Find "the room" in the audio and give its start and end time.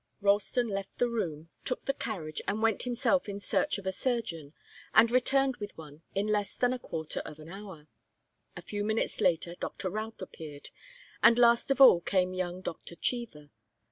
0.97-1.51